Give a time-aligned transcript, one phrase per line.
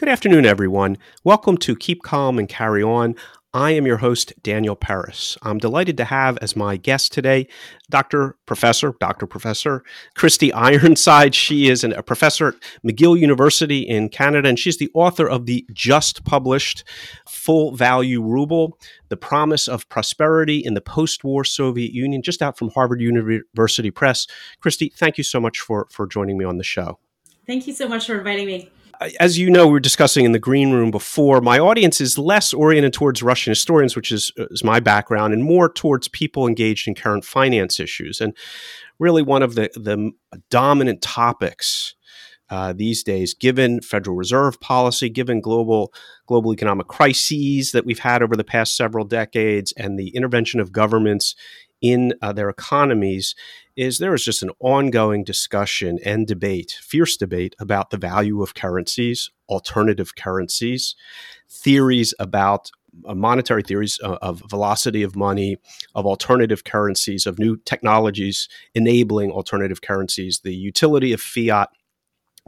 [0.00, 0.96] Good afternoon, everyone.
[1.24, 3.14] Welcome to Keep Calm and Carry On.
[3.52, 5.36] I am your host, Daniel Peris.
[5.42, 7.48] I'm delighted to have as my guest today
[7.90, 8.38] Dr.
[8.46, 9.26] Professor, Dr.
[9.26, 9.84] Professor
[10.16, 11.34] Kristy Ironside.
[11.34, 15.44] She is an, a professor at McGill University in Canada, and she's the author of
[15.44, 16.82] the just published
[17.28, 18.78] Full Value Ruble
[19.10, 23.90] The Promise of Prosperity in the Post War Soviet Union, just out from Harvard University
[23.90, 24.26] Press.
[24.64, 26.98] Kristy, thank you so much for, for joining me on the show.
[27.46, 28.70] Thank you so much for inviting me
[29.18, 31.40] as you know, we were discussing in the green room before.
[31.40, 35.72] My audience is less oriented towards Russian historians, which is, is my background, and more
[35.72, 38.20] towards people engaged in current finance issues.
[38.20, 38.36] And
[38.98, 40.12] really, one of the the
[40.50, 41.94] dominant topics
[42.50, 45.94] uh, these days, given Federal Reserve policy, given global
[46.26, 50.72] global economic crises that we've had over the past several decades, and the intervention of
[50.72, 51.34] governments
[51.80, 53.34] in uh, their economies
[53.80, 58.52] is there is just an ongoing discussion and debate, fierce debate about the value of
[58.52, 60.94] currencies, alternative currencies,
[61.48, 62.70] theories about
[63.06, 65.56] uh, monetary theories uh, of velocity of money,
[65.94, 71.70] of alternative currencies, of new technologies enabling alternative currencies, the utility of fiat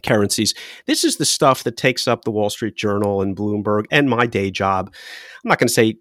[0.03, 0.53] currencies.
[0.85, 4.27] This is the stuff that takes up the Wall Street Journal and Bloomberg and my
[4.27, 4.93] day job.
[5.43, 5.97] I'm not going to say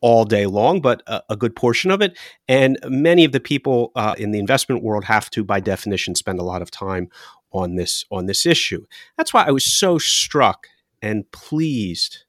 [0.00, 2.16] all day long, but a, a, good portion of it.
[2.48, 6.38] And many of the people uh, in the investment world have to, by definition, spend
[6.38, 7.08] a lot of time
[7.52, 8.86] on this on this issue.
[9.16, 10.68] That's why I was so struck
[11.00, 12.24] and pleased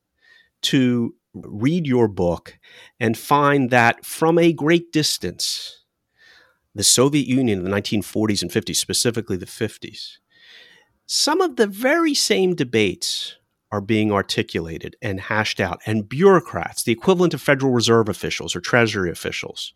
[0.63, 2.57] to read your book
[2.99, 5.83] and find that from a great distance,
[6.73, 10.17] the Soviet Union in the 1940s and 50s, specifically the 50s,
[11.05, 13.37] some of the very same debates
[13.71, 18.61] are being articulated and hashed out, and bureaucrats, the equivalent of Federal Reserve officials or
[18.61, 19.73] Treasury officials,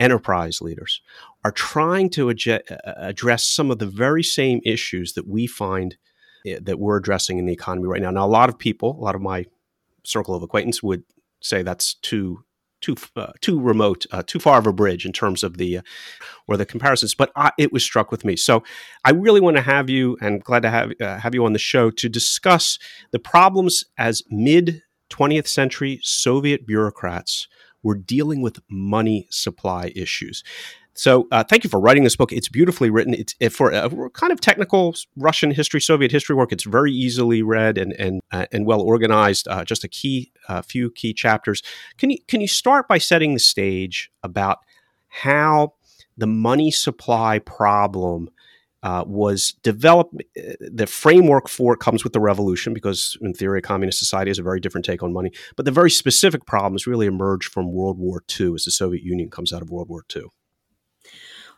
[0.00, 1.00] enterprise leaders,
[1.44, 5.96] are trying to address some of the very same issues that we find
[6.44, 8.10] eh, that we're addressing in the economy right now.
[8.10, 9.46] Now, a lot of people, a lot of my
[10.04, 11.04] circle of acquaintance would
[11.40, 12.44] say that's too
[12.80, 15.82] too uh, too remote, uh, too far of a bridge in terms of the uh,
[16.46, 17.14] or the comparisons.
[17.14, 18.36] But I, it was struck with me.
[18.36, 18.62] So
[19.04, 21.58] I really want to have you, and glad to have uh, have you on the
[21.58, 22.78] show to discuss
[23.10, 27.48] the problems as mid 20th century Soviet bureaucrats
[27.82, 30.42] were dealing with money supply issues.
[30.94, 32.32] So, uh, thank you for writing this book.
[32.32, 33.14] It's beautifully written.
[33.14, 36.52] It's it, for a kind of technical Russian history, Soviet history work.
[36.52, 39.48] It's very easily read and and uh, and well organized.
[39.48, 41.62] Uh, just a key, uh, few key chapters.
[41.96, 44.58] Can you can you start by setting the stage about
[45.08, 45.74] how
[46.18, 48.28] the money supply problem
[48.82, 50.14] uh, was developed.
[50.38, 54.30] Uh, the framework for it comes with the revolution because, in theory, a communist society
[54.30, 55.30] has a very different take on money.
[55.56, 59.28] But the very specific problems really emerged from World War II as the Soviet Union
[59.28, 60.24] comes out of World War II.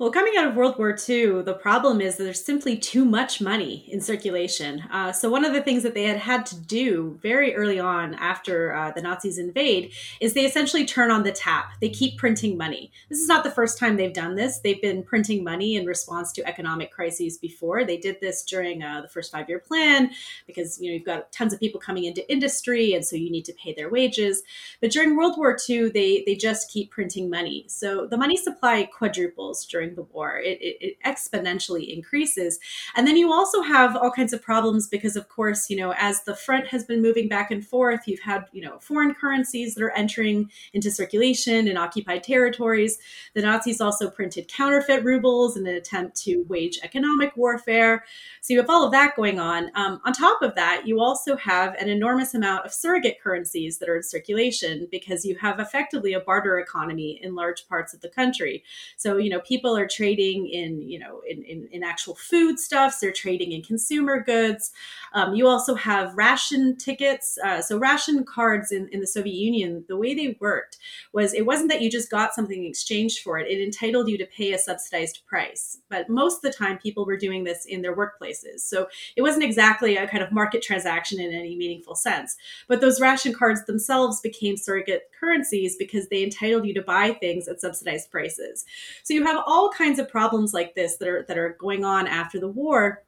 [0.03, 3.85] Well, coming out of World War II, the problem is there's simply too much money
[3.87, 4.83] in circulation.
[4.91, 8.15] Uh, so, one of the things that they had had to do very early on
[8.15, 11.75] after uh, the Nazis invade is they essentially turn on the tap.
[11.81, 12.91] They keep printing money.
[13.11, 14.59] This is not the first time they've done this.
[14.59, 17.85] They've been printing money in response to economic crises before.
[17.85, 20.11] They did this during uh, the first five year plan
[20.49, 23.45] because you know you've got tons of people coming into industry, and so you need
[23.45, 24.43] to pay their wages.
[24.81, 27.67] But during World War II, they they just keep printing money.
[27.69, 30.39] So the money supply quadruples during during the war.
[30.39, 32.59] It, it, it, exponentially increases.
[32.97, 36.23] And then you also have all kinds of problems because, of course, you know, as
[36.23, 39.83] the front has been moving back and forth, you've had, you know, foreign currencies that
[39.83, 42.99] are entering into circulation in occupied territories.
[43.35, 48.05] The Nazis also printed counterfeit rubles in an attempt to wage economic warfare.
[48.41, 49.71] So you have all of that going on.
[49.75, 53.89] Um, on top of that, you also have an enormous amount of surrogate currencies that
[53.89, 58.09] are in circulation because you have effectively a barter economy in large parts of the
[58.09, 58.63] country.
[58.97, 63.01] So, you know, people are are trading in, you know, in, in, in actual foodstuffs.
[63.01, 64.73] They're trading in consumer goods.
[65.13, 67.39] Um, you also have ration tickets.
[67.45, 70.79] Uh, so ration cards in, in the Soviet Union, the way they worked
[71.13, 73.51] was it wasn't that you just got something in exchange for it.
[73.51, 75.79] It entitled you to pay a subsidized price.
[75.89, 78.61] But most of the time, people were doing this in their workplaces.
[78.61, 82.37] So it wasn't exactly a kind of market transaction in any meaningful sense.
[82.69, 87.49] But those ration cards themselves became surrogate currencies because they entitled you to buy things
[87.49, 88.65] at subsidized prices.
[89.03, 92.07] So you have all kinds of problems like this that are that are going on
[92.07, 93.03] after the war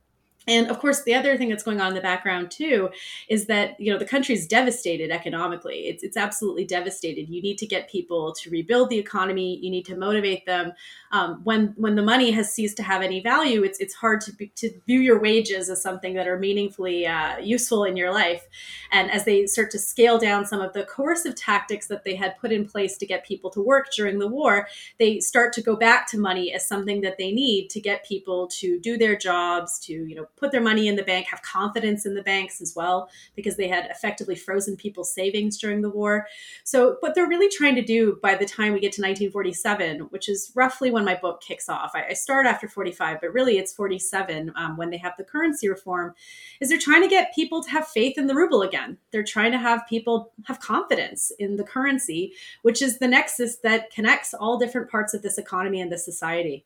[0.46, 2.90] and of course, the other thing that's going on in the background too
[3.28, 5.86] is that you know the country is devastated economically.
[5.86, 7.30] It's it's absolutely devastated.
[7.30, 9.58] You need to get people to rebuild the economy.
[9.62, 10.72] You need to motivate them.
[11.12, 14.32] Um, when when the money has ceased to have any value, it's it's hard to
[14.32, 18.46] be, to view your wages as something that are meaningfully uh, useful in your life.
[18.92, 22.38] And as they start to scale down some of the coercive tactics that they had
[22.38, 24.68] put in place to get people to work during the war,
[24.98, 28.46] they start to go back to money as something that they need to get people
[28.48, 32.06] to do their jobs, to you know put their money in the bank, have confidence
[32.06, 36.26] in the banks as well, because they had effectively frozen people's savings during the war.
[36.64, 40.28] So, what they're really trying to do by the time we get to 1947, which
[40.28, 43.72] is roughly when my book kicks off, I, I start after 45, but really it's
[43.72, 46.14] 47 um, when they have the currency reform,
[46.60, 48.98] is they're trying to get people to have faith in the ruble again.
[49.10, 52.32] They're trying to have people have confidence in the currency,
[52.62, 56.64] which is the nexus that connects all different parts of this economy and this society.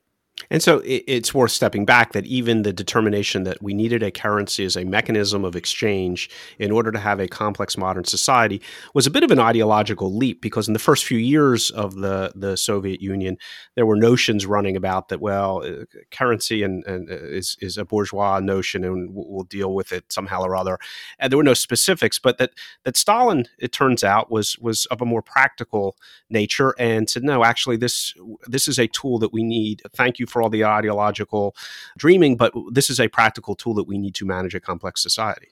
[0.51, 4.11] And so it, it's worth stepping back that even the determination that we needed a
[4.11, 8.63] currency as a mechanism of exchange in order to have a complex modern society
[8.95, 12.33] was a bit of an ideological leap because in the first few years of the,
[12.35, 13.37] the Soviet Union,
[13.75, 17.85] there were notions running about that, well, uh, currency and, and uh, is, is a
[17.85, 20.79] bourgeois notion and we'll deal with it somehow or other.
[21.19, 22.53] And there were no specifics, but that,
[22.85, 25.97] that Stalin, it turns out, was, was of a more practical
[26.31, 28.15] nature and said, no, actually, this,
[28.47, 29.83] this is a tool that we need.
[29.93, 31.55] Thank you for all the ideological
[31.97, 35.49] dreaming, but this is a practical tool that we need to manage a complex society.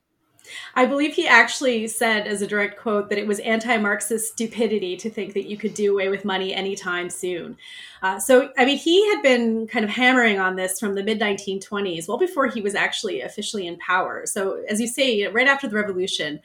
[0.75, 4.97] I believe he actually said, as a direct quote, that it was anti Marxist stupidity
[4.97, 7.57] to think that you could do away with money anytime soon.
[8.03, 11.21] Uh, so, I mean, he had been kind of hammering on this from the mid
[11.21, 14.25] 1920s, well before he was actually officially in power.
[14.27, 16.41] So, as you say, right after the revolution,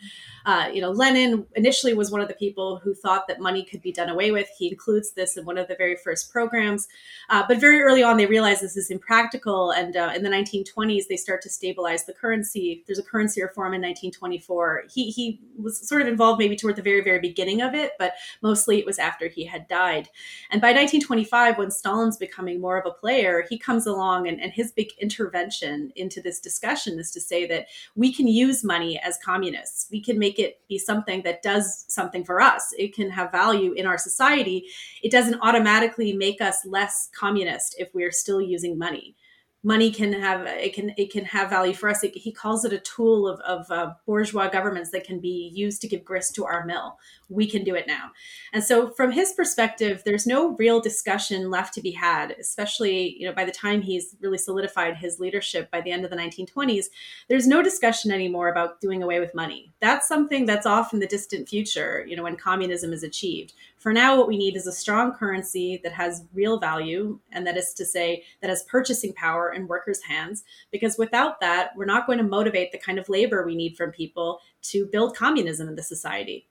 [0.46, 3.82] uh, you know, Lenin initially was one of the people who thought that money could
[3.82, 4.48] be done away with.
[4.58, 6.88] He includes this in one of the very first programs.
[7.30, 9.72] Uh, but very early on, they realize this is impractical.
[9.72, 12.84] And uh, in the 1920s, they start to stabilize the currency.
[12.88, 14.84] There's a currency reform in 1924.
[14.94, 18.14] He, he was sort of involved maybe toward the very, very beginning of it, but
[18.42, 20.10] mostly it was after he had died.
[20.50, 24.52] And by 1925, when Stalin's becoming more of a player, he comes along and, and
[24.52, 29.18] his big intervention into this discussion is to say that we can use money as
[29.24, 29.88] communists.
[29.92, 32.74] We can make make it be something that does something for us.
[32.78, 34.66] It can have value in our society.
[35.04, 39.16] It doesn't automatically make us less communist if we're still using money
[39.64, 42.04] money can have it can it can have value for us.
[42.04, 45.82] It, he calls it a tool of, of uh, bourgeois governments that can be used
[45.82, 46.98] to give grist to our mill.
[47.30, 48.12] We can do it now,
[48.54, 52.32] and so from his perspective, there's no real discussion left to be had.
[52.40, 56.12] Especially you know by the time he's really solidified his leadership by the end of
[56.12, 56.86] the 1920s,
[57.30, 59.72] there's no discussion anymore about doing away with money.
[59.80, 62.04] That's something that's off in the distant future.
[62.08, 63.54] You know when communism is achieved.
[63.82, 67.58] For now, what we need is a strong currency that has real value, and that
[67.58, 72.06] is to say that has purchasing power in workers' hands, because without that, we're not
[72.06, 75.74] going to motivate the kind of labor we need from people to build communism in
[75.74, 76.48] the society.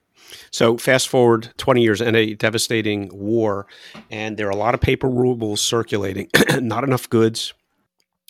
[0.51, 3.69] So, fast forward 20 years and a devastating war,
[4.11, 6.29] and there are a lot of paper rubles circulating,
[6.61, 7.55] not enough goods,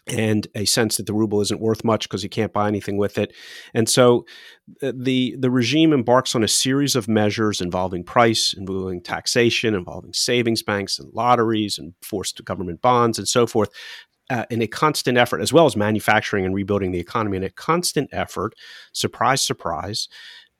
[0.07, 3.19] and a sense that the ruble isn't worth much because you can't buy anything with
[3.19, 3.33] it.
[3.75, 4.27] And so
[4.83, 10.13] uh, the the regime embarks on a series of measures involving price, involving taxation, involving
[10.13, 13.71] savings banks and lotteries and forced government bonds and so forth
[14.31, 17.51] uh, in a constant effort, as well as manufacturing and rebuilding the economy, in a
[17.51, 18.55] constant effort,
[18.93, 20.09] surprise, surprise,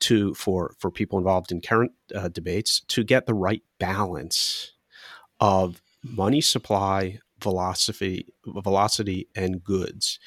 [0.01, 4.73] to for for people involved in current uh, debates to get the right balance
[5.39, 10.19] of money supply, velocity, velocity, and goods.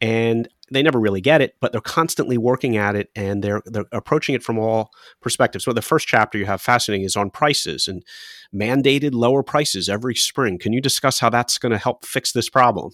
[0.00, 3.84] And they never really get it, but they're constantly working at it and they're they're
[3.92, 4.90] approaching it from all
[5.20, 5.64] perspectives.
[5.64, 8.02] So the first chapter you have fascinating is on prices and
[8.54, 10.58] mandated lower prices every spring.
[10.58, 12.92] Can you discuss how that's going to help fix this problem?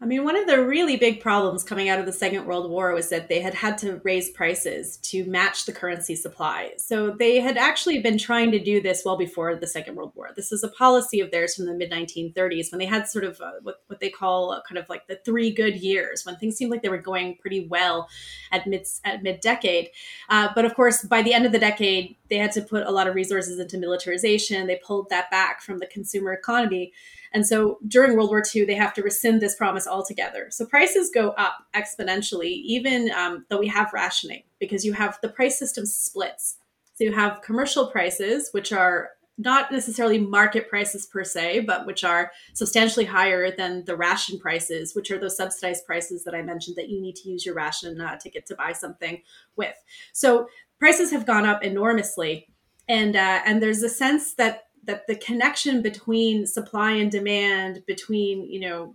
[0.00, 2.94] I mean, one of the really big problems coming out of the Second World War
[2.94, 6.74] was that they had had to raise prices to match the currency supply.
[6.78, 10.30] So they had actually been trying to do this well before the Second World War.
[10.36, 13.40] This is a policy of theirs from the mid 1930s when they had sort of
[13.40, 16.70] uh, what, what they call kind of like the three good years when things seemed
[16.70, 18.08] like they were going pretty well
[18.52, 19.90] at mid at mid decade.
[20.28, 22.90] Uh, but of course, by the end of the decade, they had to put a
[22.90, 24.66] lot of resources into militarization.
[24.66, 26.92] They pulled that back from the consumer economy.
[27.32, 30.48] And so during World War II, they have to rescind this promise altogether.
[30.50, 35.28] So prices go up exponentially, even um, though we have rationing, because you have the
[35.28, 36.56] price system splits.
[36.94, 42.02] So you have commercial prices, which are not necessarily market prices per se, but which
[42.02, 46.76] are substantially higher than the ration prices, which are those subsidized prices that I mentioned
[46.76, 49.22] that you need to use your ration uh, ticket to buy something
[49.56, 49.76] with.
[50.12, 50.48] So
[50.80, 52.48] prices have gone up enormously,
[52.88, 58.50] and uh, and there's a sense that that the connection between supply and demand between
[58.50, 58.92] you know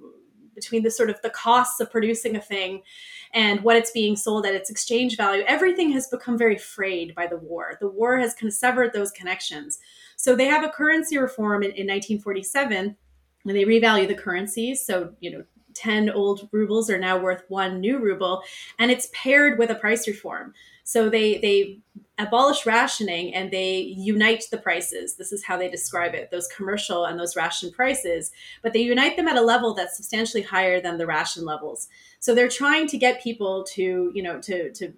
[0.55, 2.83] between the sort of the costs of producing a thing
[3.33, 7.25] and what it's being sold at its exchange value everything has become very frayed by
[7.25, 7.77] the war.
[7.79, 9.79] The war has kind of severed those connections
[10.23, 12.95] so they have a currency reform in, in 1947
[13.43, 17.79] when they revalue the currencies so you know 10 old rubles are now worth one
[17.79, 18.43] new ruble.
[18.79, 20.53] And it's paired with a price reform.
[20.83, 21.79] So they they
[22.19, 25.15] abolish rationing and they unite the prices.
[25.15, 29.15] This is how they describe it, those commercial and those ration prices, but they unite
[29.15, 31.87] them at a level that's substantially higher than the ration levels.
[32.19, 34.93] So they're trying to get people to, you know, to to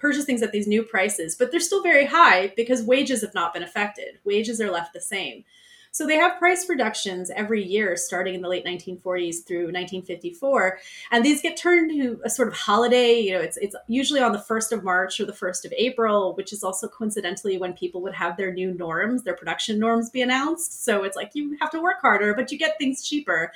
[0.00, 3.52] purchase things at these new prices, but they're still very high because wages have not
[3.54, 4.18] been affected.
[4.24, 5.44] Wages are left the same.
[5.92, 10.78] So they have price reductions every year, starting in the late 1940s through 1954,
[11.10, 13.18] and these get turned into a sort of holiday.
[13.18, 16.34] You know, it's it's usually on the first of March or the first of April,
[16.36, 20.22] which is also coincidentally when people would have their new norms, their production norms, be
[20.22, 20.84] announced.
[20.84, 23.52] So it's like you have to work harder, but you get things cheaper.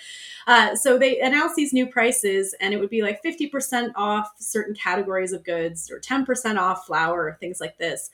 [0.48, 4.74] Uh, so they announce these new prices, and it would be like 50% off certain
[4.74, 8.10] categories of goods or 10% off flour, things like this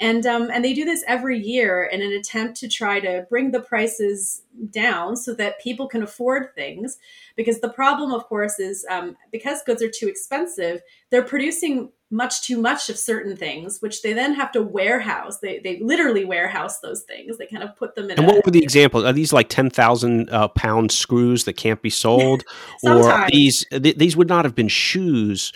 [0.00, 3.50] and um, and they do this every year in an attempt to try to bring
[3.50, 6.98] the prices down so that people can afford things.
[7.36, 10.80] Because the problem of course is um, because goods are too expensive
[11.14, 15.38] they're producing much too much of certain things which they then have to warehouse.
[15.38, 17.38] They, they literally warehouse those things.
[17.38, 19.04] They kind of put them in and a, what were the examples?
[19.04, 22.44] Are these like 10000 uh, pound screws that can't be sold?
[22.84, 25.52] Or these th- these would not have been shoes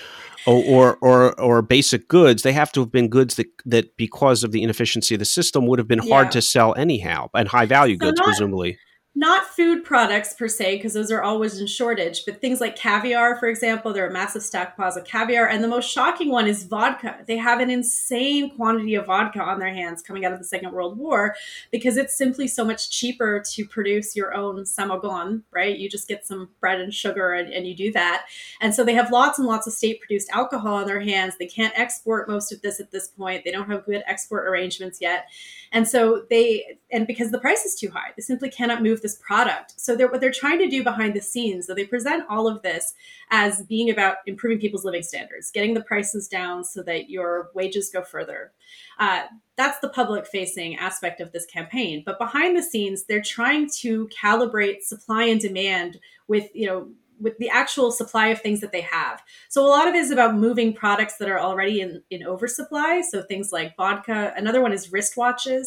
[0.47, 4.52] or, or or basic goods, they have to have been goods that that because of
[4.52, 7.97] the inefficiency of the system would have been hard to sell anyhow, and high value
[7.97, 8.78] so goods not, presumably
[9.18, 13.34] not food products per se, because those are always in shortage, but things like caviar,
[13.34, 15.48] for example, there are massive stockpiles of caviar.
[15.48, 17.25] And the most shocking one is vodka.
[17.26, 20.70] They have an insane quantity of vodka on their hands coming out of the Second
[20.70, 21.34] World War
[21.72, 25.76] because it's simply so much cheaper to produce your own samogon, right?
[25.76, 28.26] You just get some bread and sugar and, and you do that.
[28.60, 31.34] And so they have lots and lots of state produced alcohol on their hands.
[31.37, 33.42] They can't export most of this at this point.
[33.44, 35.26] They don't have good export arrangements yet.
[35.72, 39.18] And so they, and because the price is too high, they simply cannot move this
[39.26, 39.80] product.
[39.80, 42.60] So they're, what they're trying to do behind the scenes, so they present all of
[42.62, 42.94] this
[43.30, 47.90] as being about improving people's living standards, getting the prices down so that your wages
[47.90, 48.52] go further.
[48.98, 49.22] Uh,
[49.56, 52.02] that's the public facing aspect of this campaign.
[52.04, 56.88] But behind the scenes, they're trying to calibrate supply and demand with, you know,
[57.20, 59.22] with the actual supply of things that they have.
[59.48, 63.02] So a lot of it is about moving products that are already in, in oversupply.
[63.02, 64.32] So things like vodka.
[64.37, 65.64] Another one is wristwatches,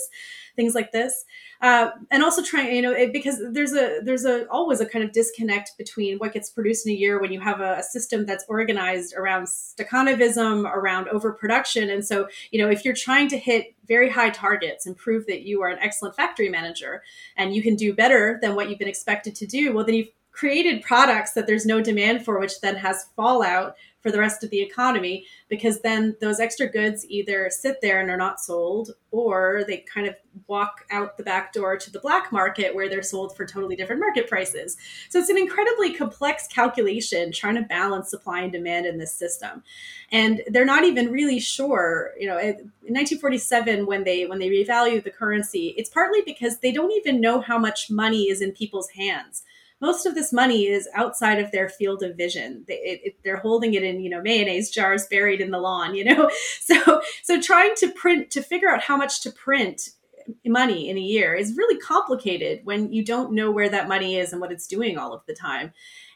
[0.55, 1.25] things like this.
[1.61, 5.05] Uh, and also trying, you know, it, because there's a there's a always a kind
[5.05, 8.25] of disconnect between what gets produced in a year when you have a, a system
[8.25, 13.75] that's organized around Stakhanovism, around overproduction, and so you know if you're trying to hit
[13.87, 17.03] very high targets and prove that you are an excellent factory manager
[17.37, 20.09] and you can do better than what you've been expected to do, well then you've
[20.31, 24.49] created products that there's no demand for, which then has fallout for the rest of
[24.49, 29.63] the economy because then those extra goods either sit there and are not sold or
[29.67, 30.15] they kind of
[30.47, 33.99] walk out the back door to the black market where they're sold for totally different
[33.99, 34.75] market prices.
[35.09, 39.61] So it's an incredibly complex calculation trying to balance supply and demand in this system.
[40.11, 42.55] And they're not even really sure, you know, in
[42.87, 47.39] 1947 when they when they revalue the currency, it's partly because they don't even know
[47.39, 49.43] how much money is in people's hands
[49.81, 52.63] most of this money is outside of their field of vision.
[52.67, 56.29] They, they're holding it in, you know, mayonnaise jars buried in the lawn, you know?
[56.61, 59.89] So, so trying to print, to figure out how much to print
[60.45, 64.31] money in a year is really complicated when you don't know where that money is
[64.31, 65.73] and what it's doing all of the time.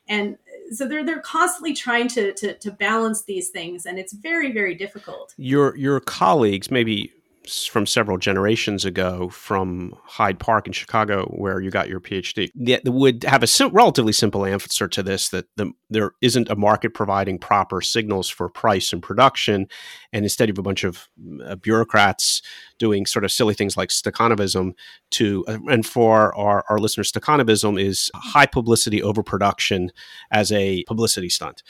[0.07, 0.37] And
[0.71, 4.75] so they're they're constantly trying to, to to balance these things and it's very very
[4.75, 5.33] difficult.
[5.37, 7.11] Your your colleagues maybe
[7.49, 12.83] from several generations ago from Hyde Park in Chicago, where you got your PhD, that
[12.85, 16.93] would have a sim- relatively simple answer to this that the, there isn't a market
[16.93, 19.67] providing proper signals for price and production.
[20.13, 21.07] And instead of a bunch of
[21.45, 22.41] uh, bureaucrats
[22.79, 24.73] doing sort of silly things like Stakhanovism,
[25.11, 29.91] to, uh, and for our, our listeners, Stakhanovism is high publicity overproduction
[30.31, 31.63] as a publicity stunt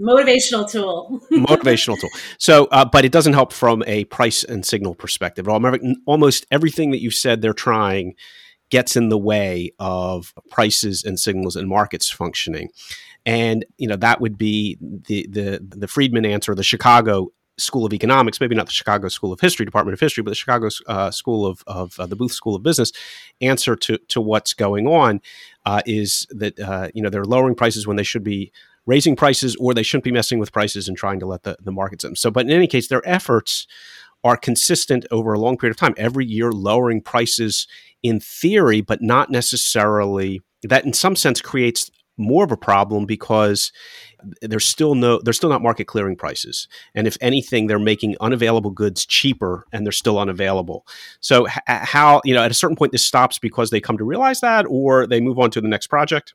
[0.00, 1.20] motivational tool.
[1.32, 2.10] Motivational tool.
[2.38, 5.46] So uh, but it doesn't help from a price and signal perspective
[6.06, 8.14] almost everything that you said they're trying
[8.70, 12.70] gets in the way of prices and signals and markets functioning.
[13.26, 17.92] And you know that would be the the the friedman answer the chicago School of
[17.92, 21.10] Economics, maybe not the Chicago School of History, Department of History, but the Chicago uh,
[21.10, 22.92] School of, of uh, the Booth School of Business
[23.40, 25.20] answer to, to what's going on
[25.66, 28.52] uh, is that, uh, you know, they're lowering prices when they should be
[28.86, 31.72] raising prices or they shouldn't be messing with prices and trying to let the, the
[31.72, 32.16] markets in.
[32.16, 33.66] So, but in any case, their efforts
[34.24, 37.66] are consistent over a long period of time, every year lowering prices
[38.02, 41.90] in theory, but not necessarily that in some sense creates
[42.20, 43.72] more of a problem because
[44.42, 48.70] there's still no they're still not market clearing prices and if anything they're making unavailable
[48.70, 50.86] goods cheaper and they're still unavailable
[51.20, 54.04] so h- how you know at a certain point this stops because they come to
[54.04, 56.34] realize that or they move on to the next project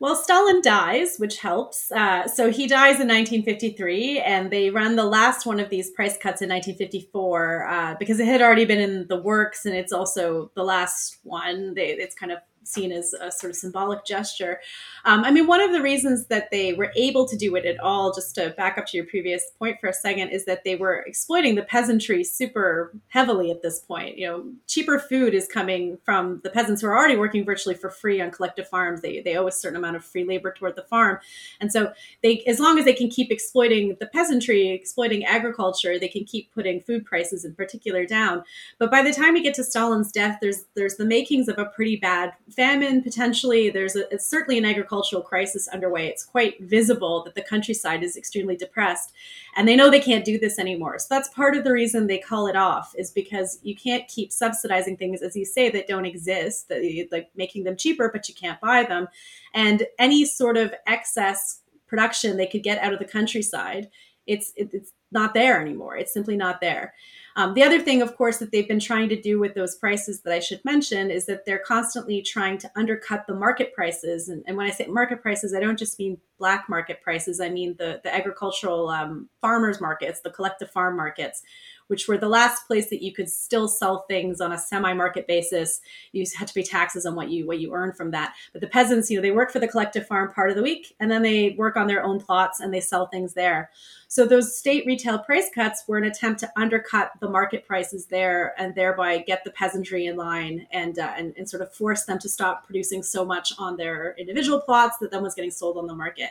[0.00, 1.92] Well, Stalin dies, which helps.
[1.92, 6.16] Uh, so he dies in 1953, and they run the last one of these price
[6.16, 10.50] cuts in 1954 uh, because it had already been in the works, and it's also
[10.54, 11.74] the last one.
[11.74, 14.60] They, it's kind of seen as a sort of symbolic gesture.
[15.04, 17.80] Um, I mean, one of the reasons that they were able to do it at
[17.80, 20.76] all, just to back up to your previous point for a second, is that they
[20.76, 24.18] were exploiting the peasantry super heavily at this point.
[24.18, 27.90] You know, cheaper food is coming from the peasants who are already working virtually for
[27.90, 29.00] free on collective farms.
[29.00, 31.18] They, they owe a certain amount of free labor toward the farm.
[31.60, 36.08] And so they, as long as they can keep exploiting the peasantry, exploiting agriculture, they
[36.08, 38.44] can keep putting food prices in particular down.
[38.78, 41.66] But by the time we get to Stalin's death, there's, there's the makings of a
[41.66, 43.70] pretty bad famine potentially.
[43.70, 46.08] There's a, it's certainly an agricultural crisis underway.
[46.08, 49.12] It's quite visible that the countryside is extremely depressed,
[49.56, 50.98] and they know they can't do this anymore.
[50.98, 54.32] So that's part of the reason they call it off is because you can't keep
[54.32, 58.34] subsidizing things, as you say, that don't exist, that like making them cheaper, but you
[58.34, 59.08] can't buy them,
[59.54, 63.90] and any sort of excess production they could get out of the countryside.
[64.26, 65.96] It's, it's not there anymore.
[65.96, 66.94] It's simply not there.
[67.40, 70.20] Um, the other thing, of course, that they've been trying to do with those prices
[70.22, 74.28] that I should mention is that they're constantly trying to undercut the market prices.
[74.28, 77.48] And, and when I say market prices, I don't just mean black market prices, I
[77.48, 81.42] mean the, the agricultural um, farmers markets, the collective farm markets,
[81.90, 85.80] which were the last place that you could still sell things on a semi-market basis.
[86.12, 88.34] You had to pay taxes on what you what you earn from that.
[88.52, 90.94] But the peasants, you know, they work for the collective farm part of the week,
[91.00, 93.70] and then they work on their own plots and they sell things there.
[94.06, 98.54] So those state retail price cuts were an attempt to undercut the market prices there,
[98.56, 102.20] and thereby get the peasantry in line and uh, and, and sort of force them
[102.20, 105.88] to stop producing so much on their individual plots that then was getting sold on
[105.88, 106.30] the market.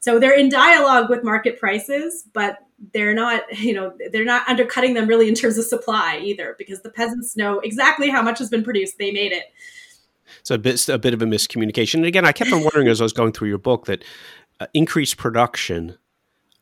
[0.00, 2.58] So they're in dialogue with market prices, but
[2.92, 6.80] they're not, you know, they're not undercutting them really in terms of supply either, because
[6.80, 8.96] the peasants know exactly how much has been produced.
[8.98, 9.44] They made it.
[10.42, 11.96] So a bit, a bit of a miscommunication.
[11.96, 14.02] And again, I kept on wondering as I was going through your book that
[14.58, 15.98] uh, increased production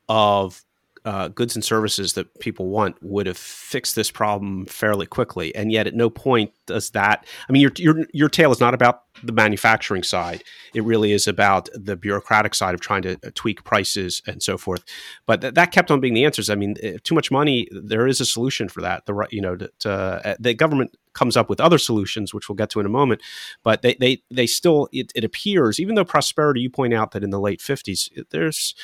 [0.09, 0.65] of
[1.09, 5.55] uh, goods and services that people want would have fixed this problem fairly quickly.
[5.55, 7.25] And yet, at no point does that.
[7.49, 10.45] I mean, your your your tale is not about the manufacturing side.
[10.75, 14.59] It really is about the bureaucratic side of trying to uh, tweak prices and so
[14.59, 14.85] forth.
[15.25, 16.51] But th- that kept on being the answers.
[16.51, 17.69] I mean, eh, too much money.
[17.73, 19.07] There is a solution for that.
[19.07, 22.57] The right, you know, to, uh, the government comes up with other solutions, which we'll
[22.57, 23.21] get to in a moment.
[23.63, 27.25] But they they they still it, it appears, even though prosperity, you point out that
[27.25, 28.75] in the late fifties, there's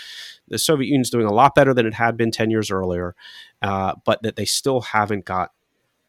[0.49, 3.15] the Soviet Union's doing a lot better than it had been ten years earlier,
[3.63, 5.53] uh, but that they still haven't got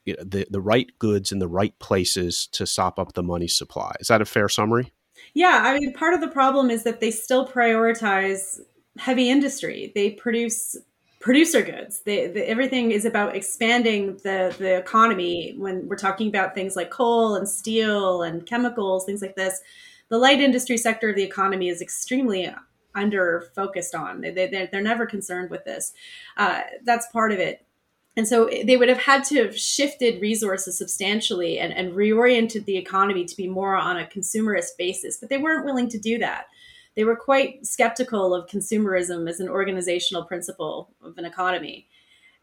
[0.06, 3.94] the the right goods in the right places to sop up the money supply.
[4.00, 4.92] Is that a fair summary?
[5.34, 8.60] Yeah, I mean, part of the problem is that they still prioritize
[8.98, 9.92] heavy industry.
[9.96, 10.78] They produce
[11.26, 12.02] producer goods.
[12.02, 15.56] They, the, everything is about expanding the the economy.
[15.58, 19.60] When we're talking about things like coal and steel and chemicals, things like this,
[20.10, 22.54] the light industry sector of the economy is extremely
[22.94, 24.22] under focused on.
[24.22, 25.94] They, they, they're never concerned with this.
[26.38, 27.66] Uh, that's part of it
[28.18, 32.78] and so they would have had to have shifted resources substantially and, and reoriented the
[32.78, 36.46] economy to be more on a consumerist basis, but they weren't willing to do that.
[36.96, 41.88] They were quite skeptical of consumerism as an organizational principle of an economy.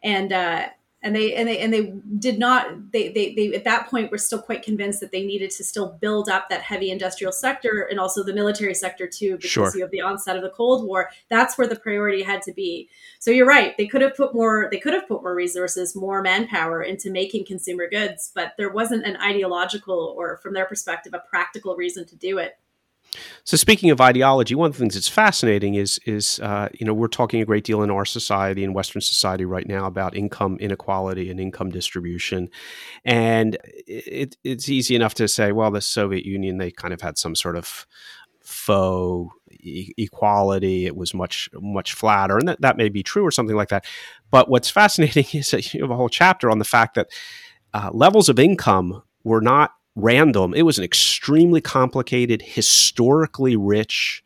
[0.03, 0.67] And uh,
[1.03, 4.19] and they and they and they did not they, they they at that point were
[4.19, 7.99] still quite convinced that they needed to still build up that heavy industrial sector and
[7.99, 9.73] also the military sector too because sure.
[9.75, 12.89] you have the onset of the cold war that's where the priority had to be
[13.19, 16.23] so you're right they could have put more they could have put more resources more
[16.23, 21.23] manpower into making consumer goods but there wasn't an ideological or from their perspective a
[21.29, 22.59] practical reason to do it
[23.45, 26.95] so speaking of ideology, one of the things that's fascinating is is uh, you know
[26.95, 30.57] we're talking a great deal in our society in Western society right now about income
[30.61, 32.49] inequality and income distribution,
[33.05, 37.19] and it, it's easy enough to say, well, the Soviet Union they kind of had
[37.19, 37.87] some sort of
[38.41, 40.87] faux e- equality.
[40.87, 43.85] It was much much flatter, and that, that may be true or something like that.
[44.31, 47.09] But what's fascinating is that you have a whole chapter on the fact that
[47.75, 50.55] uh, levels of income were not random.
[50.55, 54.23] It was an extremely complicated, historically rich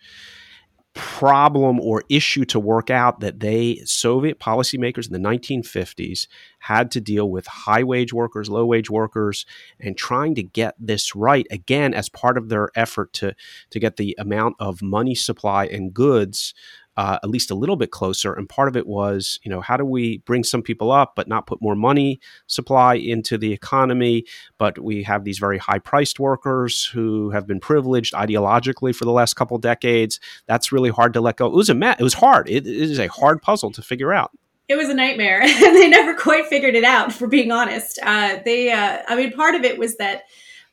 [0.97, 6.27] problem or issue to work out that they Soviet policymakers in the 1950s
[6.61, 9.45] had to deal with high wage workers, low wage workers,
[9.79, 13.35] and trying to get this right again as part of their effort to
[13.71, 16.55] to get the amount of money supply and goods
[16.97, 18.33] uh, at least a little bit closer.
[18.33, 21.29] And part of it was, you know, how do we bring some people up but
[21.29, 24.25] not put more money supply into the economy?
[24.59, 29.13] But we have these very high priced workers who have been privileged ideologically for the
[29.13, 30.21] last couple decades.
[30.47, 31.47] That's really hard to let go.
[31.47, 31.97] It was a.
[31.99, 32.49] It was hard.
[32.49, 34.31] it, it is a hard puzzle to figure out
[34.69, 38.39] it was a nightmare and they never quite figured it out for being honest uh,
[38.45, 40.25] they uh, i mean part of it was that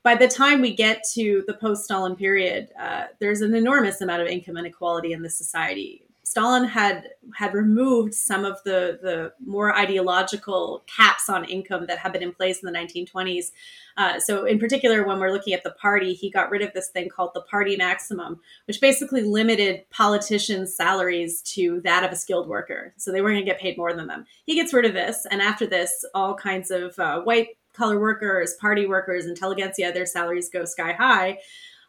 [0.04, 4.22] by the time we get to the post Stalin period, uh, there's an enormous amount
[4.22, 6.04] of income inequality in the society.
[6.26, 12.14] Stalin had had removed some of the the more ideological caps on income that had
[12.14, 13.52] been in place in the 1920s.
[13.98, 16.90] Uh, so, in particular, when we're looking at the party, he got rid of this
[16.90, 22.48] thing called the party maximum, which basically limited politicians' salaries to that of a skilled
[22.48, 22.94] worker.
[22.98, 24.26] So they weren't going to get paid more than them.
[24.46, 28.54] He gets rid of this, and after this, all kinds of uh, white collar workers,
[28.56, 31.40] party workers, intelligentsia, their salaries go sky high.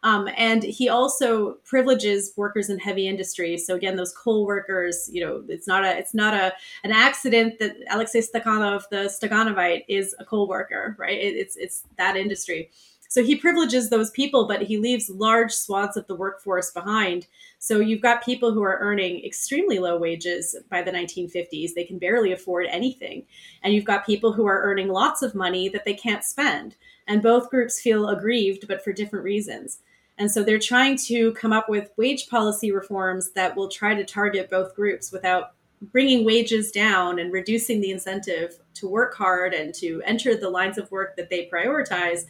[0.05, 3.57] Um, and he also privileges workers in heavy industry.
[3.57, 7.57] So again, those coal workers, you know, it's not a it's not a an accident
[7.57, 11.17] that Alexei Stakhanov, the Stakhanovite, is a coal worker, right?
[11.17, 12.69] It, it's it's that industry.
[13.09, 17.25] So he privileges those people, but he leaves large swaths of the workforce behind.
[17.57, 21.73] So you've got people who are earning extremely low wages by the 1950s.
[21.73, 23.25] They can barely afford anything.
[23.63, 26.75] And you've got people who are earning lots of money that they can't spend.
[27.07, 29.79] And both groups feel aggrieved, but for different reasons.
[30.17, 34.05] And so they're trying to come up with wage policy reforms that will try to
[34.05, 39.73] target both groups without bringing wages down and reducing the incentive to work hard and
[39.75, 42.25] to enter the lines of work that they prioritize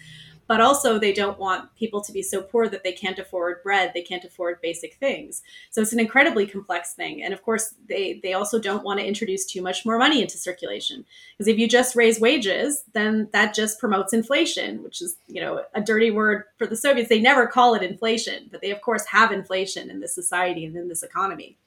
[0.48, 3.92] but also they don't want people to be so poor that they can't afford bread
[3.94, 5.42] they can't afford basic things.
[5.72, 7.24] So it's an incredibly complex thing.
[7.24, 10.38] And of course they they also don't want to introduce too much more money into
[10.38, 11.06] circulation.
[11.34, 15.64] Because if you just raise wages then that just promotes inflation which is you know
[15.74, 17.10] a dirty word for the soviets.
[17.10, 20.76] They never call it inflation but they of course have inflation in this society and
[20.76, 21.58] in this economy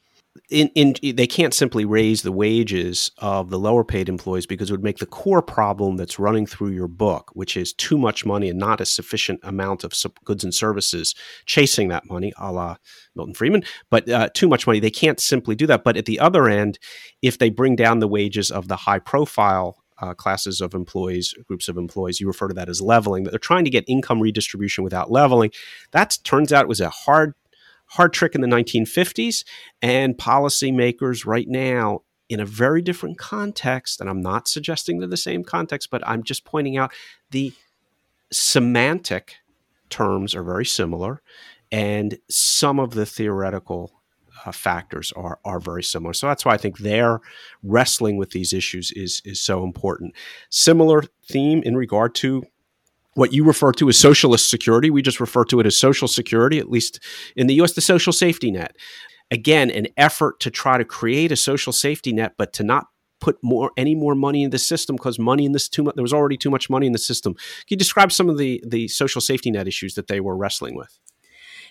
[0.50, 4.72] in, in they can't simply raise the wages of the lower paid employees because it
[4.72, 8.48] would make the core problem that's running through your book, which is too much money
[8.48, 9.92] and not a sufficient amount of
[10.24, 11.14] goods and services
[11.46, 12.76] chasing that money, a la
[13.14, 14.80] Milton Friedman, but uh, too much money.
[14.80, 15.84] They can't simply do that.
[15.84, 16.78] But at the other end,
[17.22, 21.68] if they bring down the wages of the high profile uh, classes of employees, groups
[21.68, 22.20] of employees.
[22.20, 23.24] You refer to that as leveling.
[23.24, 25.50] That they're trying to get income redistribution without leveling.
[25.90, 27.34] That turns out was a hard
[27.90, 29.44] hard trick in the 1950s,
[29.82, 34.00] and policymakers right now in a very different context.
[34.00, 36.92] And I'm not suggesting they're the same context, but I'm just pointing out
[37.30, 37.52] the
[38.30, 39.36] semantic
[39.90, 41.22] terms are very similar,
[41.72, 43.92] and some of the theoretical
[44.44, 46.12] uh, factors are are very similar.
[46.12, 47.20] So that's why I think their
[47.62, 50.14] wrestling with these issues is is so important.
[50.50, 52.44] Similar theme in regard to
[53.18, 54.90] what you refer to as socialist security.
[54.90, 57.00] We just refer to it as social security, at least
[57.34, 58.76] in the US, the social safety net.
[59.32, 62.86] Again, an effort to try to create a social safety net, but to not
[63.20, 66.02] put more any more money in the system because money in this too much there
[66.02, 67.34] was already too much money in the system.
[67.34, 70.76] Can you describe some of the the social safety net issues that they were wrestling
[70.76, 70.96] with?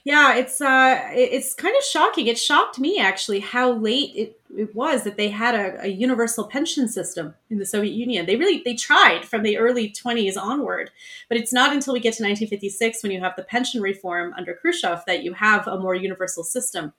[0.03, 2.27] Yeah, it's uh, it's kind of shocking.
[2.27, 6.47] It shocked me actually how late it, it was that they had a, a, universal
[6.47, 8.25] pension system in the Soviet Union.
[8.25, 10.91] They really they tried from the early 20s onward,
[11.29, 14.53] but it's not until we get to 1956 when you have the pension reform under
[14.53, 16.93] Khrushchev that you have a more universal system.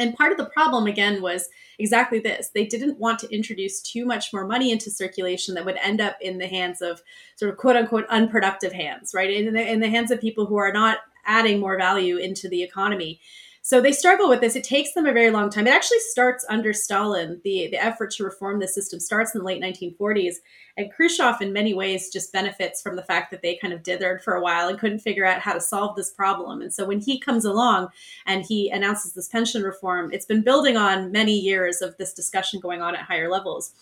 [0.00, 2.48] And part of the problem again was exactly this.
[2.54, 6.16] They didn't want to introduce too much more money into circulation that would end up
[6.22, 7.02] in the hands of
[7.36, 9.30] sort of quote unquote unproductive hands, right?
[9.30, 12.62] In the, in the hands of people who are not adding more value into the
[12.62, 13.20] economy.
[13.62, 14.56] So they struggle with this.
[14.56, 15.66] It takes them a very long time.
[15.66, 17.40] It actually starts under Stalin.
[17.44, 20.36] The, the effort to reform the system starts in the late 1940s.
[20.78, 24.22] And Khrushchev, in many ways, just benefits from the fact that they kind of dithered
[24.22, 26.62] for a while and couldn't figure out how to solve this problem.
[26.62, 27.88] And so when he comes along
[28.24, 32.60] and he announces this pension reform, it's been building on many years of this discussion
[32.60, 33.74] going on at higher levels.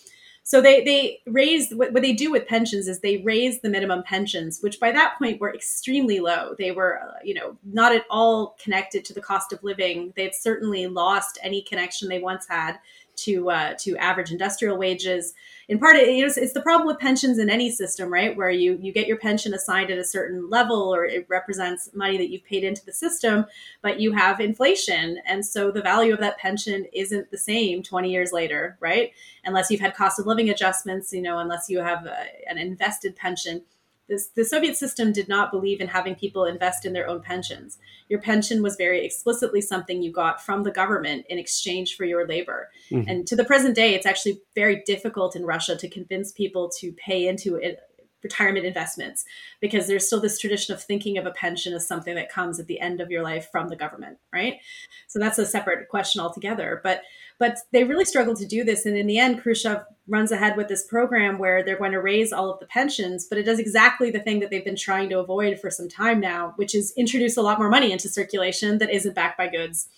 [0.48, 4.02] So they they raised what, what they do with pensions is they raise the minimum
[4.02, 6.54] pensions, which by that point were extremely low.
[6.56, 10.14] They were uh, you know not at all connected to the cost of living.
[10.16, 12.78] They had certainly lost any connection they once had
[13.24, 15.34] to uh, to average industrial wages
[15.68, 18.34] in part, it, know, it's the problem with pensions in any system, right?
[18.34, 22.16] Where you you get your pension assigned at a certain level, or it represents money
[22.16, 23.44] that you've paid into the system,
[23.82, 28.10] but you have inflation, and so the value of that pension isn't the same 20
[28.10, 29.12] years later, right?
[29.44, 33.14] Unless you've had cost of living adjustments, you know, unless you have a, an invested
[33.14, 33.62] pension
[34.08, 37.78] this, the Soviet system did not believe in having people invest in their own pensions.
[38.08, 42.26] Your pension was very explicitly something you got from the government in exchange for your
[42.26, 42.70] labor.
[42.90, 43.08] Mm-hmm.
[43.08, 46.92] And to the present day, it's actually very difficult in Russia to convince people to
[46.92, 47.80] pay into it,
[48.22, 49.24] retirement investments
[49.60, 52.66] because there's still this tradition of thinking of a pension as something that comes at
[52.66, 54.58] the end of your life from the government, right?
[55.06, 56.80] So that's a separate question altogether.
[56.82, 57.02] But
[57.38, 58.84] but they really struggle to do this.
[58.84, 62.32] And in the end, Khrushchev runs ahead with this program where they're going to raise
[62.32, 65.20] all of the pensions, but it does exactly the thing that they've been trying to
[65.20, 68.90] avoid for some time now, which is introduce a lot more money into circulation that
[68.90, 69.88] isn't backed by goods.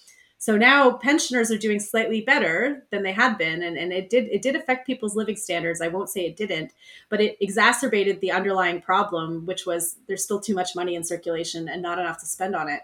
[0.41, 4.25] So now pensioners are doing slightly better than they had been, and, and it did
[4.29, 5.83] it did affect people's living standards.
[5.83, 6.73] I won't say it didn't,
[7.11, 11.69] but it exacerbated the underlying problem, which was there's still too much money in circulation
[11.69, 12.81] and not enough to spend on it.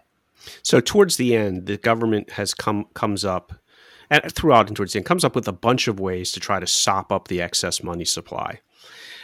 [0.63, 3.55] So towards the end, the government has come comes up
[4.11, 6.61] and throughout and towards the end comes up with a bunch of ways to try
[6.61, 8.61] to sop up the excess money supply.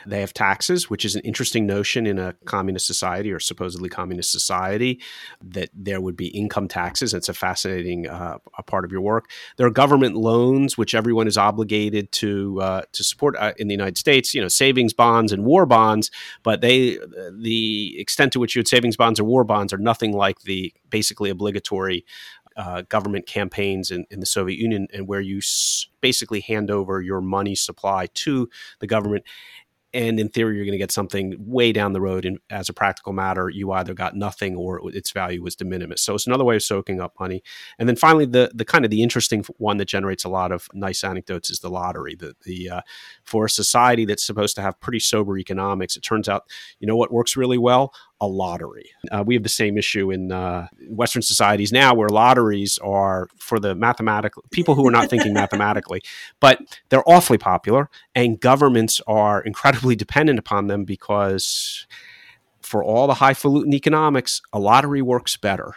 [0.06, 4.32] They have taxes, which is an interesting notion in a communist society or supposedly communist
[4.32, 5.00] society,
[5.42, 7.14] that there would be income taxes.
[7.14, 9.30] It's a fascinating uh, a part of your work.
[9.56, 13.74] There are government loans, which everyone is obligated to uh, to support uh, in the
[13.74, 14.34] United States.
[14.34, 16.10] You know, savings bonds and war bonds,
[16.42, 16.98] but they
[17.32, 20.72] the extent to which you had savings bonds or war bonds are nothing like the
[20.90, 22.04] basically obligatory
[22.56, 27.00] uh, government campaigns in, in, the Soviet Union, and where you s- basically hand over
[27.00, 28.48] your money supply to
[28.80, 29.24] the government
[29.94, 32.72] and in theory you're going to get something way down the road and as a
[32.72, 33.48] practical matter.
[33.48, 36.02] You either got nothing or its value was de minimis.
[36.02, 37.42] So it's another way of soaking up money.
[37.78, 40.68] And then finally the the kind of the interesting one that generates a lot of
[40.74, 42.80] nice anecdotes is the lottery the the uh,
[43.24, 46.44] for a society that's supposed to have pretty sober economics it turns out
[46.78, 48.88] you know what works really well a lottery.
[49.10, 53.58] Uh, we have the same issue in uh, Western societies now, where lotteries are for
[53.58, 56.00] the mathematical people who are not thinking mathematically,
[56.40, 61.86] but they're awfully popular, and governments are incredibly dependent upon them because.
[62.62, 65.74] For all the highfalutin economics, a lottery works better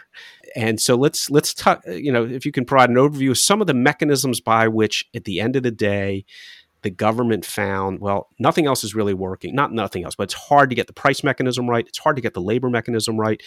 [0.54, 3.60] and so let's let's talk you know if you can provide an overview of some
[3.60, 6.24] of the mechanisms by which at the end of the day
[6.82, 9.54] the government found, well, nothing else is really working.
[9.54, 11.86] Not nothing else, but it's hard to get the price mechanism right.
[11.86, 13.42] It's hard to get the labor mechanism right.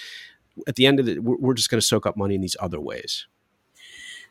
[0.67, 2.79] At the end of it, we're just going to soak up money in these other
[2.79, 3.27] ways.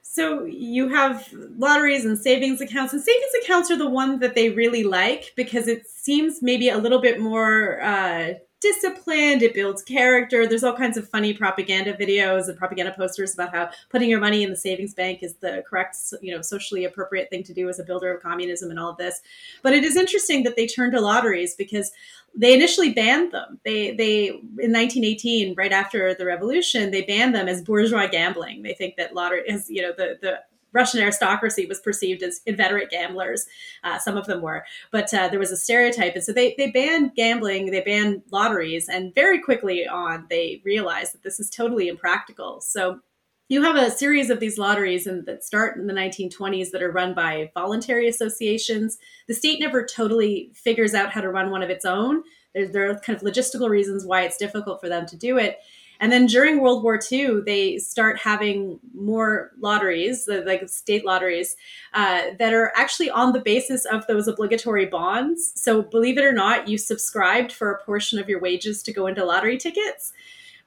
[0.02, 4.50] So you have lotteries and savings accounts, and savings accounts are the one that they
[4.50, 10.46] really like because it seems maybe a little bit more uh, disciplined it builds character.
[10.46, 14.42] There's all kinds of funny propaganda videos and propaganda posters about how putting your money
[14.42, 17.78] in the savings bank is the correct you know socially appropriate thing to do as
[17.78, 19.20] a builder of communism and all of this.
[19.62, 21.92] But it is interesting that they turned to lotteries because
[22.34, 23.60] they initially banned them.
[23.64, 28.62] They they in 1918 right after the revolution they banned them as bourgeois gambling.
[28.62, 30.40] They think that lottery is you know the the
[30.72, 33.46] Russian aristocracy was perceived as inveterate gamblers.
[33.84, 36.70] Uh, some of them were, but uh, there was a stereotype, and so they they
[36.70, 41.88] banned gambling, they banned lotteries, and very quickly on they realized that this is totally
[41.88, 42.60] impractical.
[42.60, 43.00] So
[43.48, 46.92] you have a series of these lotteries and that start in the 1920s that are
[46.92, 48.98] run by voluntary associations.
[49.26, 52.22] The state never totally figures out how to run one of its own.
[52.54, 55.60] There, there are kind of logistical reasons why it's difficult for them to do it.
[56.00, 61.56] And then during World War II, they start having more lotteries, like state lotteries,
[61.92, 65.52] uh, that are actually on the basis of those obligatory bonds.
[65.56, 69.06] So, believe it or not, you subscribed for a portion of your wages to go
[69.06, 70.12] into lottery tickets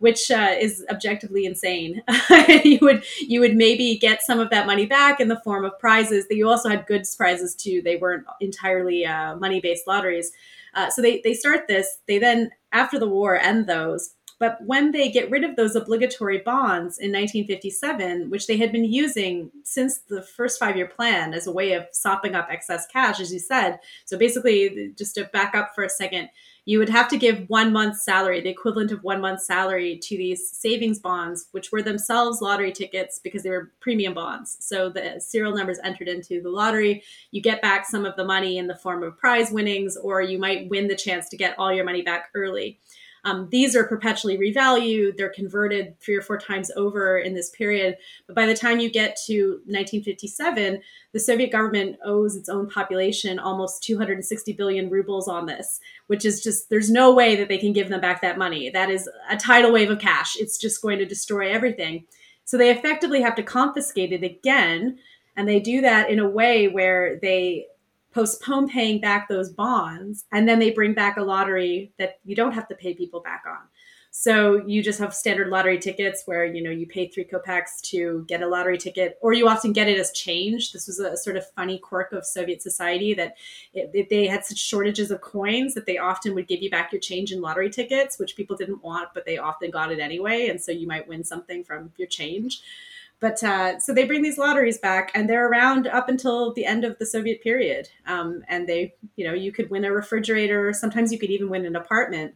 [0.01, 2.01] which uh, is objectively insane.
[2.63, 5.77] you would you would maybe get some of that money back in the form of
[5.77, 6.27] prizes.
[6.27, 7.83] That you also had goods prizes too.
[7.83, 10.31] They weren't entirely uh, money based lotteries.
[10.73, 11.99] Uh, so they they start this.
[12.07, 14.15] They then after the war end those.
[14.41, 18.85] But when they get rid of those obligatory bonds in 1957, which they had been
[18.85, 23.19] using since the first five year plan as a way of sopping up excess cash,
[23.19, 23.77] as you said.
[24.05, 26.29] So basically, just to back up for a second,
[26.65, 30.17] you would have to give one month's salary, the equivalent of one month's salary to
[30.17, 34.57] these savings bonds, which were themselves lottery tickets because they were premium bonds.
[34.59, 38.57] So the serial numbers entered into the lottery, you get back some of the money
[38.57, 41.71] in the form of prize winnings, or you might win the chance to get all
[41.71, 42.79] your money back early.
[43.23, 45.17] Um, these are perpetually revalued.
[45.17, 47.97] They're converted three or four times over in this period.
[48.25, 50.81] But by the time you get to 1957,
[51.13, 56.41] the Soviet government owes its own population almost 260 billion rubles on this, which is
[56.41, 58.69] just, there's no way that they can give them back that money.
[58.69, 60.35] That is a tidal wave of cash.
[60.35, 62.05] It's just going to destroy everything.
[62.45, 64.97] So they effectively have to confiscate it again.
[65.35, 67.67] And they do that in a way where they
[68.13, 72.53] postpone paying back those bonds and then they bring back a lottery that you don't
[72.53, 73.59] have to pay people back on.
[74.13, 78.25] So you just have standard lottery tickets where you know you pay three kopecks to
[78.27, 80.73] get a lottery ticket or you often get it as change.
[80.73, 83.37] This was a sort of funny quirk of soviet society that
[83.73, 86.99] it, they had such shortages of coins that they often would give you back your
[86.99, 90.61] change in lottery tickets which people didn't want but they often got it anyway and
[90.61, 92.61] so you might win something from your change
[93.21, 96.83] but uh, so they bring these lotteries back, and they're around up until the end
[96.83, 97.87] of the Soviet period.
[98.07, 100.73] Um, and they, you know, you could win a refrigerator.
[100.73, 102.33] Sometimes you could even win an apartment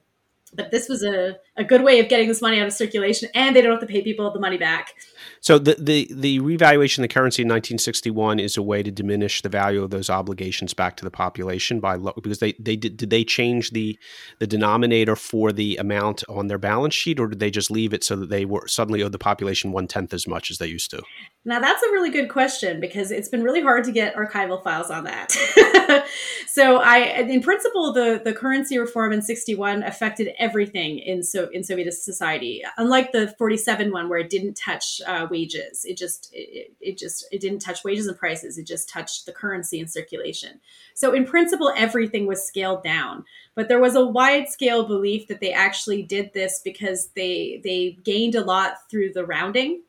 [0.56, 3.56] but this was a, a good way of getting this money out of circulation and
[3.56, 4.94] they don't have to pay people the money back.
[5.42, 9.42] So the, the, the revaluation of the currency in 1961 is a way to diminish
[9.42, 13.10] the value of those obligations back to the population by because they, they did, did
[13.10, 13.98] they change the
[14.40, 18.04] the denominator for the amount on their balance sheet or did they just leave it
[18.04, 20.92] so that they were suddenly owed the population one tenth as much as they used
[20.92, 21.02] to
[21.48, 24.90] Now that's a really good question because it's been really hard to get archival files
[24.90, 25.32] on that.
[26.48, 31.64] so I, in principle, the, the currency reform in 61 affected everything in so in
[31.64, 32.64] Soviet society.
[32.78, 37.28] Unlike the 47 one where it didn't touch uh, wages, it just it, it just
[37.32, 38.58] it didn't touch wages and prices.
[38.58, 40.60] It just touched the currency and circulation.
[40.96, 43.24] So in principle, everything was scaled down.
[43.54, 48.00] But there was a wide scale belief that they actually did this because they they
[48.04, 49.84] gained a lot through the rounding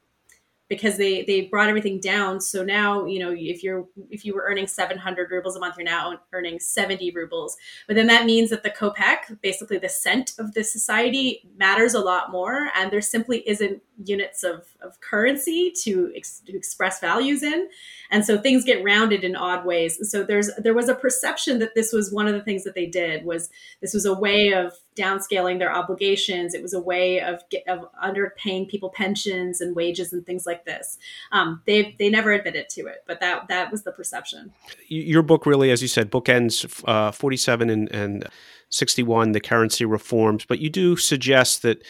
[0.69, 2.41] because they they brought everything down.
[2.41, 5.85] So now you know if you're if you were earning 700 rubles a month you're
[5.85, 7.57] now earning 70 rubles.
[7.87, 12.01] But then that means that the kopeck basically the cent of the society matters a
[12.01, 17.43] lot more and there simply isn't units of, of currency to, ex, to express values
[17.43, 17.69] in.
[18.11, 19.99] And so things get rounded in odd ways.
[20.11, 22.87] So there's there was a perception that this was one of the things that they
[22.87, 26.55] did was this was a way of downscaling their obligations.
[26.55, 30.99] It was a way of, of underpaying people pensions and wages and things like this.
[31.33, 34.53] Um, they they never admitted to it but that that was the perception.
[34.89, 38.29] Your book really as you said bookends uh, 47 and, and
[38.71, 40.45] 61 the currency reforms.
[40.45, 41.83] But you do suggest that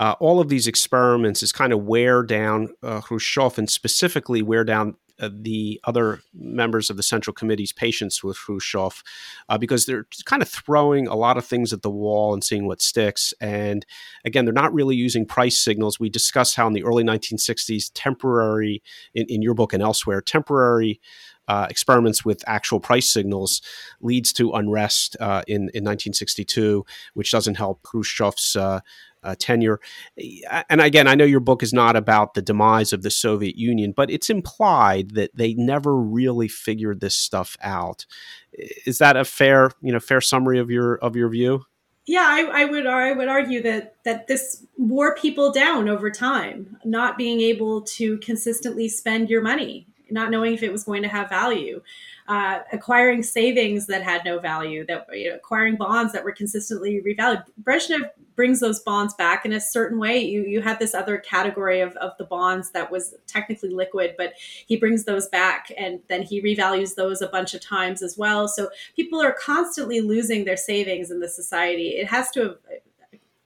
[0.00, 4.64] uh, all of these experiments is kind of wear down uh, Khrushchev and specifically wear
[4.64, 9.04] down uh, the other members of the Central Committee's patience with Khrushchev
[9.48, 12.66] uh, because they're kind of throwing a lot of things at the wall and seeing
[12.66, 13.32] what sticks.
[13.40, 13.86] And
[14.24, 16.00] again, they're not really using price signals.
[16.00, 18.82] We discussed how in the early 1960s, temporary,
[19.14, 21.00] in, in your book and elsewhere, temporary
[21.46, 23.60] uh, experiments with actual price signals
[24.00, 28.80] leads to unrest uh, in, in 1962, which doesn't help Khrushchev's uh,
[29.24, 29.80] uh, tenure.
[30.68, 33.92] And again, I know your book is not about the demise of the Soviet Union,
[33.96, 38.06] but it's implied that they never really figured this stuff out.
[38.52, 41.64] Is that a fair, you know, fair summary of your of your view?
[42.06, 46.76] Yeah, I, I would I would argue that that this wore people down over time,
[46.84, 51.08] not being able to consistently spend your money, not knowing if it was going to
[51.08, 51.80] have value
[52.26, 57.02] uh, acquiring savings that had no value, that you know, acquiring bonds that were consistently
[57.06, 57.44] revalued.
[57.62, 60.18] Brezhnev brings those bonds back in a certain way.
[60.18, 64.32] You you had this other category of, of the bonds that was technically liquid, but
[64.38, 68.48] he brings those back and then he revalues those a bunch of times as well.
[68.48, 71.90] So people are constantly losing their savings in the society.
[71.90, 72.56] It has to have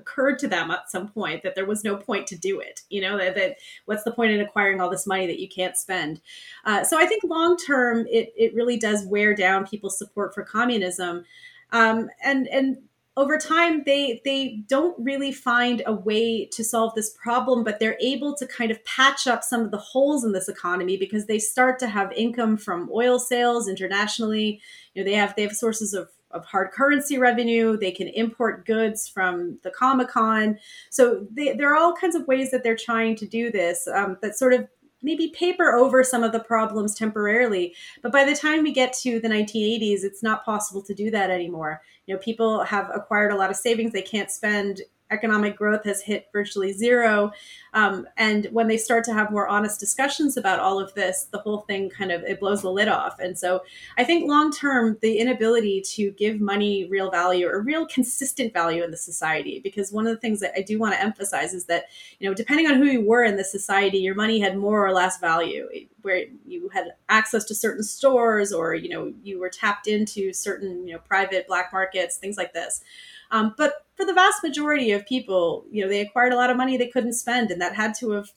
[0.08, 2.80] occurred to them at some point that there was no point to do it.
[2.88, 5.76] You know, that, that what's the point in acquiring all this money that you can't
[5.76, 6.20] spend?
[6.64, 10.42] Uh, so I think long term, it, it really does wear down people's support for
[10.42, 11.24] communism.
[11.72, 12.78] Um, and, and
[13.16, 17.98] over time they they don't really find a way to solve this problem but they're
[18.00, 21.38] able to kind of patch up some of the holes in this economy because they
[21.38, 24.60] start to have income from oil sales internationally
[24.94, 27.76] you know they have they have sources of of hard currency revenue.
[27.76, 30.58] They can import goods from the Comecon.
[30.90, 34.18] So they, there are all kinds of ways that they're trying to do this um,
[34.22, 34.68] that sort of
[35.02, 37.74] maybe paper over some of the problems temporarily.
[38.02, 41.30] But by the time we get to the 1980s, it's not possible to do that
[41.30, 41.82] anymore.
[42.06, 46.02] You know, people have acquired a lot of savings they can't spend economic growth has
[46.02, 47.32] hit virtually zero.
[47.74, 51.38] Um, and when they start to have more honest discussions about all of this, the
[51.38, 53.18] whole thing kind of it blows the lid off.
[53.18, 53.62] And so
[53.96, 58.82] I think long term, the inability to give money real value or real consistent value
[58.82, 61.66] in the society, because one of the things that I do want to emphasize is
[61.66, 61.84] that,
[62.18, 64.92] you know, depending on who you were in the society, your money had more or
[64.92, 65.68] less value
[66.02, 70.86] where you had access to certain stores or, you know, you were tapped into certain,
[70.86, 72.82] you know, private black markets, things like this.
[73.30, 76.56] Um, but for the vast majority of people, you know, they acquired a lot of
[76.56, 78.30] money they couldn't spend, and that had to have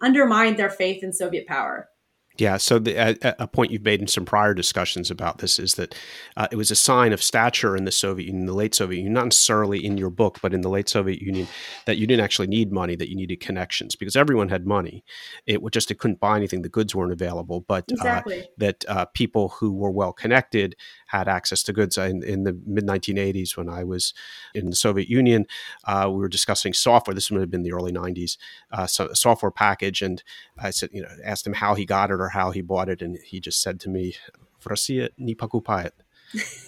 [0.00, 1.88] undermined their faith in Soviet power.
[2.40, 2.56] Yeah.
[2.56, 5.94] So the, a, a, point you've made in some prior discussions about this is that
[6.38, 9.12] uh, it was a sign of stature in the Soviet Union, the late Soviet Union,
[9.12, 11.48] not necessarily in your book, but in the late Soviet Union,
[11.84, 15.04] that you didn't actually need money, that you needed connections because everyone had money.
[15.46, 17.60] It just it couldn't buy anything; the goods weren't available.
[17.60, 18.40] But uh, exactly.
[18.40, 20.76] uh, that uh, people who were well connected
[21.09, 21.97] had access to goods.
[21.97, 24.13] In, in the mid 1980s, when I was
[24.53, 25.45] in the Soviet Union,
[25.85, 27.13] uh, we were discussing software.
[27.13, 28.37] This would have been the early 90s,
[28.71, 30.23] uh, so a software package, and
[30.57, 33.01] I said, you know, asked him how he got it or how he bought it,
[33.01, 34.15] and he just said to me,
[34.59, 35.91] "В России не покупает."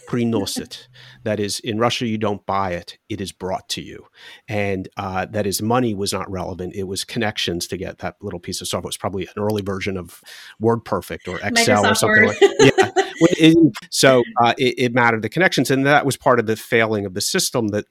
[0.08, 0.88] Prinosит.
[1.24, 4.06] that is, in Russia, you don't buy it, it is brought to you.
[4.48, 6.74] And uh, that is, money was not relevant.
[6.74, 8.88] It was connections to get that little piece of software.
[8.88, 10.20] It was probably an early version of
[10.60, 12.26] WordPerfect or Excel Microsoft or something Word.
[12.28, 12.92] like that.
[13.38, 13.52] Yeah.
[13.90, 15.70] so uh, it, it, mattered the connections.
[15.70, 17.86] And that was part of the failing of the system that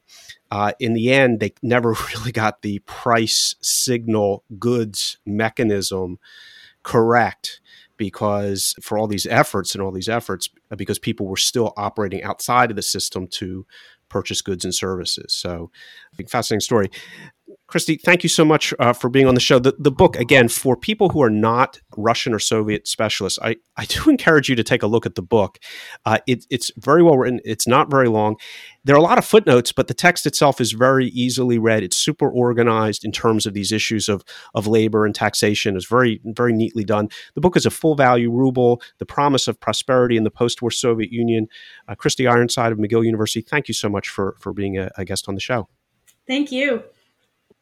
[0.51, 6.19] uh, in the end, they never really got the price signal goods mechanism
[6.83, 7.61] correct
[7.97, 12.23] because for all these efforts and all these efforts, Uh, because people were still operating
[12.23, 13.65] outside of the system to
[14.09, 15.33] purchase goods and services.
[15.33, 15.71] So,
[16.29, 16.89] fascinating story.
[17.71, 19.57] Kristy, thank you so much uh, for being on the show.
[19.57, 23.85] The, the book, again, for people who are not Russian or Soviet specialists, I, I
[23.85, 25.57] do encourage you to take a look at the book.
[26.05, 28.35] Uh, it, it's very well written, it's not very long.
[28.83, 31.81] There are a lot of footnotes, but the text itself is very easily read.
[31.81, 35.77] It's super organized in terms of these issues of, of labor and taxation.
[35.77, 37.07] It's very, very neatly done.
[37.35, 40.71] The book is a full value ruble, The Promise of Prosperity in the Post War
[40.71, 41.47] Soviet Union.
[41.87, 45.05] Uh, Kristy Ironside of McGill University, thank you so much for, for being a, a
[45.05, 45.69] guest on the show.
[46.27, 46.83] Thank you.